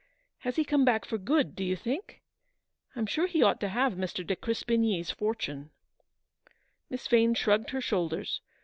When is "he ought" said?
3.27-3.59